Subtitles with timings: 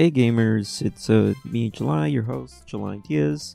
[0.00, 3.54] Hey gamers, it's uh, me, July, your host, July Diaz,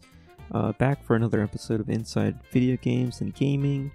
[0.52, 3.92] uh, back for another episode of Inside Video Games and Gaming.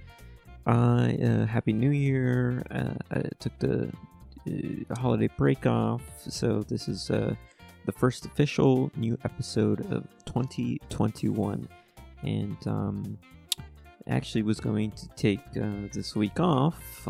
[0.66, 2.64] Uh, uh, Happy New Year!
[2.72, 3.92] Uh, I took the
[4.48, 7.36] uh, holiday break off, so this is uh,
[7.86, 11.68] the first official new episode of 2021.
[12.24, 13.16] And um,
[14.08, 17.06] actually was going to take this week off,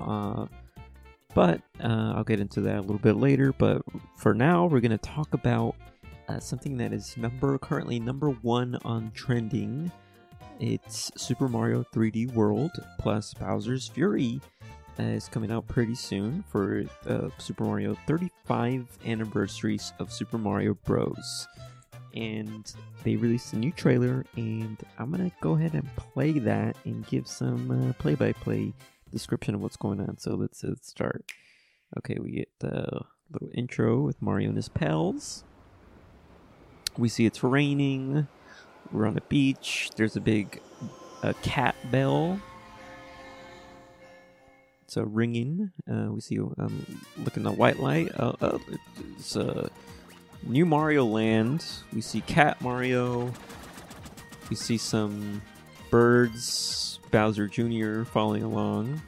[1.34, 3.52] but uh, I'll get into that a little bit later.
[3.52, 3.82] But
[4.16, 5.74] for now, we're going to talk about
[6.28, 9.90] uh, something that is number currently number one on trending.
[10.58, 14.40] It's Super Mario 3D World plus Bowser's Fury
[14.98, 20.74] uh, is coming out pretty soon for uh, Super Mario 35 anniversaries of Super Mario
[20.84, 21.48] Bros.
[22.14, 22.70] And
[23.04, 27.26] they released a new trailer, and I'm gonna go ahead and play that and give
[27.26, 28.74] some uh, play-by-play
[29.10, 30.18] description of what's going on.
[30.18, 31.32] So let's, let's start.
[31.98, 35.44] Okay, we get the little intro with Mario and his pals.
[36.96, 38.28] We see it's raining.
[38.92, 39.90] We're on a beach.
[39.96, 40.60] There's a big
[41.22, 42.40] a cat bell.
[44.84, 45.70] It's a ringing.
[45.88, 46.84] Uh, we see um,
[47.18, 48.10] look in the white light.
[48.18, 48.58] Uh, uh,
[49.16, 49.68] it's uh,
[50.42, 51.64] new Mario Land.
[51.92, 53.32] We see Cat Mario.
[54.48, 55.42] We see some
[55.90, 56.98] birds.
[57.10, 58.04] Bowser Jr.
[58.04, 59.02] following along.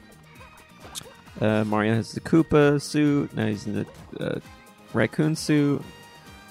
[1.41, 3.33] Uh, Mario has the Koopa suit.
[3.35, 3.87] Now he's in the
[4.19, 4.39] uh,
[4.93, 5.81] raccoon suit.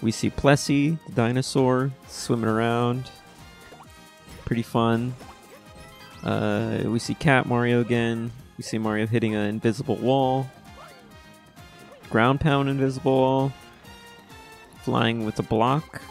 [0.02, 3.08] We see Plessie, the dinosaur, swimming around.
[4.44, 5.14] Pretty fun.
[6.24, 8.32] Uh, we see Cat Mario again.
[8.56, 10.50] We see Mario hitting an invisible wall.
[12.10, 13.52] Ground pound invisible wall.
[14.82, 16.02] Flying with a block.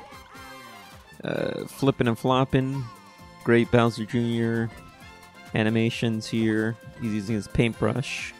[1.23, 2.83] Uh, flipping and flopping.
[3.43, 4.73] Great Bowser Jr.
[5.53, 6.77] animations here.
[7.01, 8.33] He's using his paintbrush.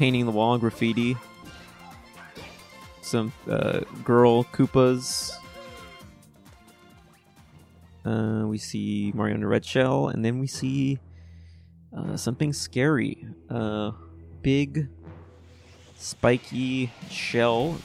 [0.00, 1.14] Painting the wall graffiti.
[3.02, 5.36] Some uh, girl Koopas.
[8.02, 10.98] Uh, we see Mario in a red shell, and then we see
[11.94, 13.26] uh, something scary.
[13.50, 13.90] Uh,
[14.40, 14.88] big,
[15.98, 17.76] spiky shell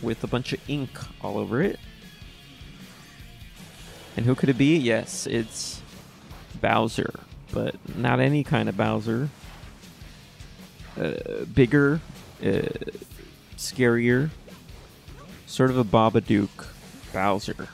[0.00, 0.88] with a bunch of ink
[1.20, 1.78] all over it.
[4.16, 4.78] And who could it be?
[4.78, 5.82] Yes, it's
[6.62, 7.12] Bowser,
[7.52, 9.28] but not any kind of Bowser.
[11.00, 12.00] Uh, bigger,
[12.42, 12.68] uh,
[13.56, 14.28] scarier,
[15.46, 16.66] sort of a Babadook
[17.12, 17.68] Bowser.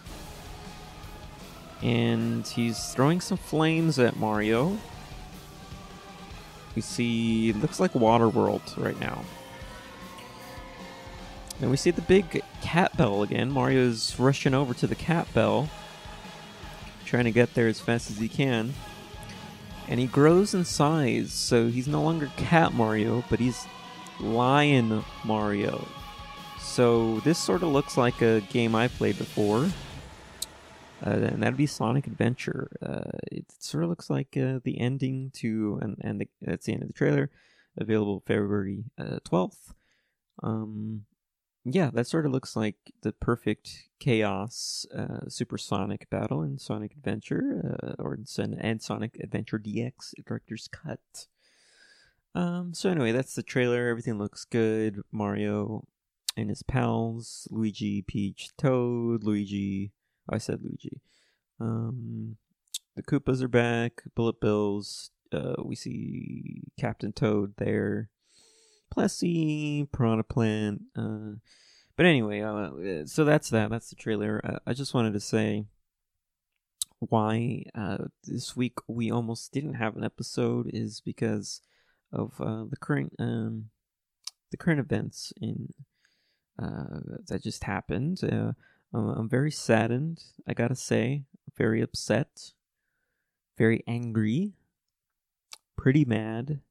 [1.82, 4.78] And he's throwing some flames at Mario.
[6.76, 9.24] We see, looks like Waterworld right now.
[11.60, 13.50] And we see the big cat bell again.
[13.50, 15.68] Mario's rushing over to the cat bell,
[17.04, 18.74] trying to get there as fast as he can.
[19.88, 23.66] And he grows in size, so he's no longer Cat Mario, but he's
[24.20, 25.88] Lion Mario.
[26.60, 29.70] So this sort of looks like a game I played before,
[31.04, 32.68] uh, and that'd be Sonic Adventure.
[32.82, 36.74] Uh, it sort of looks like uh, the ending to, and, and the, that's the
[36.74, 37.30] end of the trailer,
[37.78, 39.72] available February uh, twelfth.
[40.42, 41.06] Um,
[41.74, 47.78] yeah, that sort of looks like the perfect chaos uh, supersonic battle in Sonic Adventure,
[47.82, 51.26] uh, or in Son- and Sonic Adventure DX Director's Cut.
[52.34, 53.88] Um, so anyway, that's the trailer.
[53.88, 55.02] Everything looks good.
[55.10, 55.86] Mario
[56.36, 59.92] and his pals, Luigi, Peach, Toad, Luigi.
[60.30, 61.00] oh, I said Luigi.
[61.60, 62.36] Um,
[62.94, 64.02] the Koopas are back.
[64.14, 65.10] Bullet Bills.
[65.32, 68.08] Uh, we see Captain Toad there.
[68.98, 70.82] Plessie, Piranha Plant.
[70.96, 71.36] Uh,
[71.96, 73.70] but anyway, uh, so that's that.
[73.70, 74.40] That's the trailer.
[74.44, 75.66] Uh, I just wanted to say
[76.98, 81.60] why uh, this week we almost didn't have an episode is because
[82.12, 83.66] of uh, the current um,
[84.50, 85.72] the current events in
[86.60, 86.98] uh,
[87.28, 88.20] that just happened.
[88.92, 90.24] I'm very saddened.
[90.46, 91.22] I gotta say,
[91.56, 92.52] very upset,
[93.56, 94.54] very angry,
[95.76, 96.62] pretty mad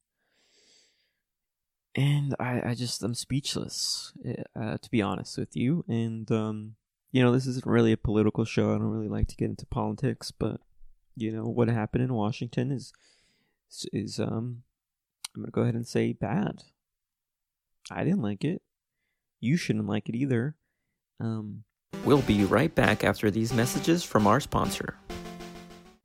[1.98, 4.14] and I, I just I'm speechless
[4.56, 5.84] uh, to be honest with you.
[5.88, 6.76] And um,
[7.12, 8.70] you know, this isn't really a political show.
[8.70, 10.62] I don't really like to get into politics, but
[11.16, 12.94] you know what happened in Washington is
[13.92, 14.62] is um
[15.36, 16.64] I'm gonna go ahead and say bad.
[17.90, 18.62] I didn't like it.
[19.40, 20.56] You shouldn't like it either.
[21.20, 21.64] Um,
[22.06, 24.98] we'll be right back after these messages from our sponsor.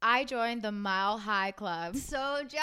[0.03, 1.97] I joined the Mile High Club.
[1.97, 2.59] So jealous.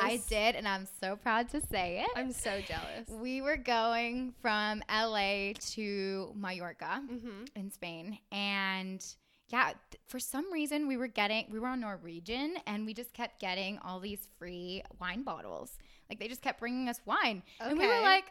[0.00, 2.08] I did, and I'm so proud to say it.
[2.16, 3.08] I'm so jealous.
[3.08, 7.44] We were going from LA to Mallorca Mm-hmm.
[7.56, 9.04] in Spain, and
[9.48, 13.12] yeah, th- for some reason we were getting we were on Norwegian, and we just
[13.12, 15.76] kept getting all these free wine bottles.
[16.10, 18.24] Like they just kept bringing us wine, and we were like,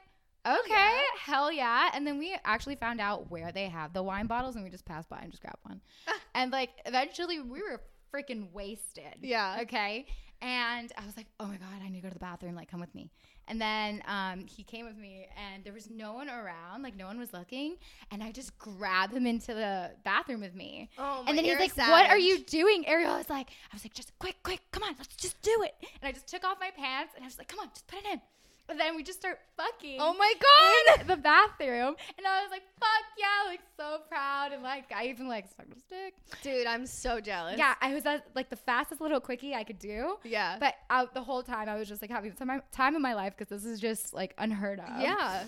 [0.45, 0.99] Okay, yeah.
[1.19, 1.89] hell yeah.
[1.93, 4.85] And then we actually found out where they have the wine bottles and we just
[4.85, 5.81] passed by and just grabbed one.
[6.35, 7.79] and like eventually we were
[8.13, 9.17] freaking wasted.
[9.21, 9.59] Yeah.
[9.61, 10.05] Okay.
[10.41, 12.55] And I was like, oh my God, I need to go to the bathroom.
[12.55, 13.11] Like, come with me.
[13.47, 16.81] And then um, he came with me and there was no one around.
[16.81, 17.75] Like, no one was looking.
[18.09, 20.89] And I just grabbed him into the bathroom with me.
[20.97, 23.83] Oh my and then he's like, "What are you doing?" Ariel was like, "I was
[23.83, 26.57] like, just quick, quick, come on, let's just do it." And I just took off
[26.59, 28.21] my pants and I was like, "Come on, just put it in."
[28.71, 31.01] And then we just start fucking Oh my god.
[31.01, 35.07] in the bathroom, and I was like, "Fuck yeah!" Like so proud, and like I
[35.07, 36.13] even like sucked his dick.
[36.41, 37.57] Dude, I'm so jealous.
[37.57, 40.15] Yeah, I was at, like the fastest little quickie I could do.
[40.23, 40.57] Yeah.
[40.59, 43.13] But out the whole time, I was just like having the time, time of my
[43.13, 45.01] life because this is just like unheard of.
[45.01, 45.43] yeah.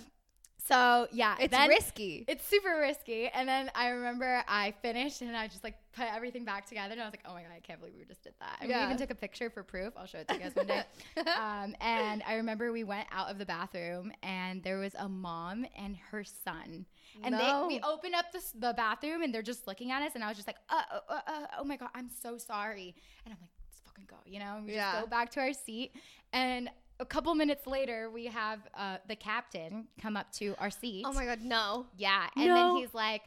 [0.65, 2.24] So yeah, It's risky.
[2.27, 3.27] it's super risky.
[3.27, 7.01] And then I remember I finished and I just like put everything back together and
[7.01, 8.60] I was like, oh my God, I can't believe we just did that.
[8.62, 8.80] And Yeah.
[8.80, 9.94] we even took a picture for proof.
[9.98, 10.83] I'll show it to you guys one day.
[11.38, 15.65] um, and I remember we went out of the bathroom and there was a mom
[15.77, 16.86] and her son.
[17.25, 17.68] And No.
[17.68, 20.13] they we opened up the, the bathroom and they're just looking at us.
[20.15, 22.95] And I was just like, uh, uh, uh, uh, oh my God, I'm so sorry.
[23.25, 24.56] And I'm like, let's fucking go, you know?
[24.57, 24.92] And we Yeah.
[24.94, 25.92] just go back to our seat.
[26.31, 31.03] And a couple minutes later, we have uh, the captain come up to our seat.
[31.05, 31.85] oh my god, no.
[31.97, 32.27] Yeah.
[32.35, 32.55] And No.
[32.55, 33.23] then he's like,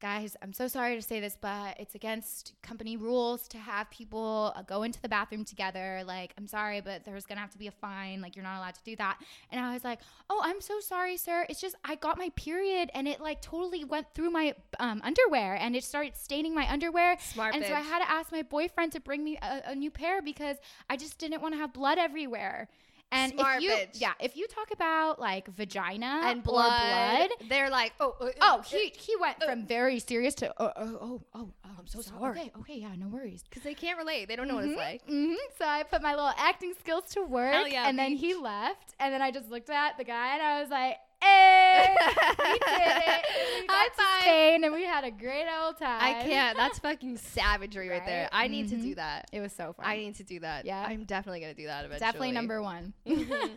[0.00, 4.52] guys, I'm so sorry to say this, but it's against company rules to have people
[4.56, 6.02] uh, go into the bathroom together.
[6.04, 8.20] Like, I'm sorry, but there's going to have to be a fine.
[8.20, 9.18] Like, you're not allowed to do that.
[9.52, 11.46] And I was like, oh, I'm so sorry, sir.
[11.48, 15.54] It's just I got my period and it like totally went through my um, underwear
[15.54, 17.16] and it started staining my underwear.
[17.20, 19.90] Smart and so I had to ask my boyfriend to bring me a, a new
[19.92, 20.56] pair because
[20.90, 22.68] I just didn't want to have blood everywhere.
[23.12, 24.00] And Smart if you, bitch.
[24.00, 28.58] yeah, if you talk about like vagina and blood, blood, They're like, oh, uh, Oh,
[28.58, 31.48] uh, he he went from very serious to oh oh oh oh.
[31.78, 32.40] I'm so sorry.
[32.40, 33.42] Okay, okay, yeah, no worries.
[33.42, 34.28] because they can't relate.
[34.28, 35.02] They don't know what it's like.
[35.08, 38.34] hmm So I put my little acting skills to work, Hell yeah, and then he
[38.34, 42.58] left, and then I just looked at the guy, and I was like, "Hey, we
[42.58, 43.22] did it!
[43.60, 44.22] We High five.
[44.22, 46.56] Spain, and we had a great old time." I can't.
[46.56, 48.22] That's fucking savagery right, there.
[48.32, 48.44] Right?
[48.44, 49.28] I need to do that.
[49.32, 49.86] It was so fun.
[49.86, 50.64] I need to do that.
[50.64, 50.84] Yeah.
[50.86, 52.06] I'm definitely gonna do that eventually.
[52.06, 53.56] Definitely number one mm-hmm.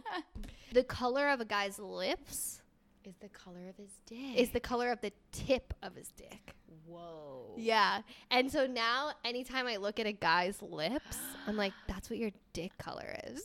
[0.71, 2.61] The color of a guy's lips
[3.05, 4.35] is the color of his dick.
[4.35, 6.53] is the color of the tip of his dick.
[6.85, 7.53] whoa.
[7.57, 8.01] Yeah.
[8.31, 11.17] And so now, anytime I look at a guy's lips,
[11.47, 13.43] I'm like, that's what your dick color is.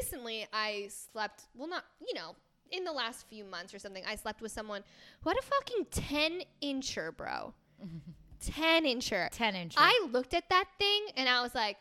[0.00, 2.34] Recently, I slept, well, not, you know,
[2.70, 4.82] in the last few months or something, I slept with someone
[5.20, 7.52] who had a fucking 10 incher, bro.
[8.40, 9.28] 10 incher.
[9.30, 9.76] Ten inches.
[9.78, 11.76] I looked at that thing and I was like,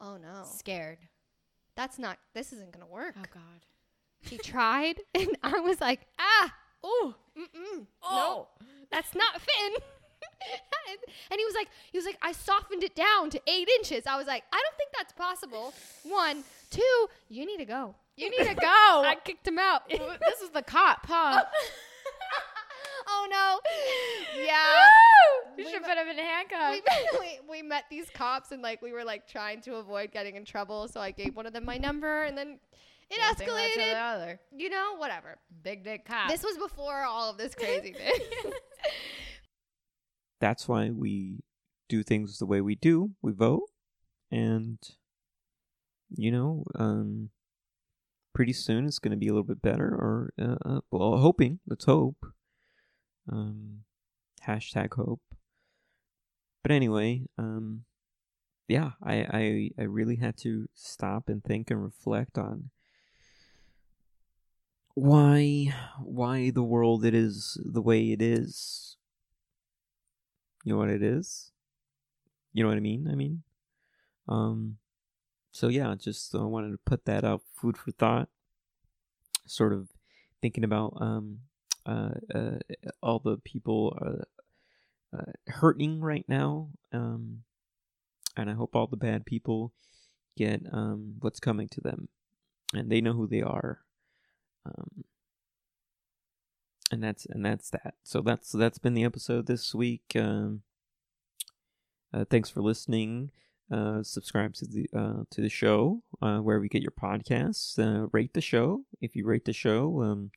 [0.00, 0.98] oh no, scared.
[1.76, 3.14] that's not, this isn't going to work.
[3.16, 3.64] Oh God.
[4.20, 6.52] He tried and I was like, ah,
[6.82, 8.48] oh, mm-mm, no,
[8.90, 9.76] that's not fitting.
[11.30, 14.06] and he was like, he was like, I softened it down to eight inches.
[14.06, 15.72] I was like, I don't think that's possible.
[16.02, 17.94] One, two, you need to go.
[18.16, 18.66] You need to go.
[18.66, 19.82] I kicked him out.
[19.88, 21.44] this is the cop, huh?
[23.08, 23.60] oh no.
[24.44, 24.62] Yeah.
[25.56, 26.80] You We should met- put him in handcuffs.
[27.12, 30.36] we, we, we met these cops and like we were like trying to avoid getting
[30.36, 30.88] in trouble.
[30.88, 32.58] So I gave one of them my number and then
[33.10, 34.14] it One thing led to the escalated.
[34.14, 34.40] other.
[34.56, 35.38] You know, whatever.
[35.62, 36.28] Big dick cop.
[36.28, 38.02] This was before all of this craziness.
[40.40, 41.40] That's why we
[41.88, 43.12] do things the way we do.
[43.22, 43.64] We vote,
[44.30, 44.78] and
[46.14, 47.30] you know, um,
[48.34, 49.86] pretty soon it's going to be a little bit better.
[49.88, 51.60] Or uh, uh, well, hoping.
[51.66, 52.26] Let's hope.
[53.30, 53.80] Um,
[54.46, 55.20] hashtag hope.
[56.62, 57.84] But anyway, um,
[58.68, 62.70] yeah, I, I I really had to stop and think and reflect on
[64.94, 65.72] why
[66.02, 68.96] why the world it is the way it is.
[70.64, 71.52] You know what it is?
[72.52, 73.08] You know what I mean?
[73.10, 73.42] I mean,
[74.28, 74.78] um,
[75.58, 78.28] so yeah, just uh, wanted to put that out, food for thought.
[79.44, 79.88] Sort of
[80.40, 81.40] thinking about um,
[81.84, 82.58] uh, uh,
[83.02, 87.42] all the people uh, uh, hurting right now, um,
[88.36, 89.72] and I hope all the bad people
[90.36, 92.08] get um what's coming to them,
[92.72, 93.80] and they know who they are.
[94.64, 95.02] Um,
[96.92, 97.94] and that's and that's that.
[98.04, 100.12] So that's that's been the episode this week.
[100.14, 100.62] Um,
[102.14, 103.32] uh, thanks for listening.
[103.70, 107.78] Uh, subscribe to the uh, to the show uh, you get your podcasts.
[107.78, 110.02] Uh, rate the show if you rate the show.
[110.02, 110.30] Um,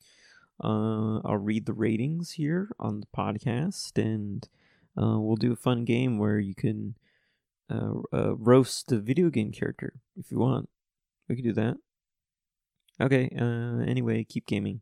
[0.63, 4.47] uh, I'll read the ratings here on the podcast, and
[4.97, 6.95] uh, we'll do a fun game where you can
[7.69, 10.69] uh, uh, roast a video game character if you want.
[11.27, 11.77] We can do that.
[12.99, 13.29] Okay.
[13.39, 14.81] Uh, anyway, keep gaming.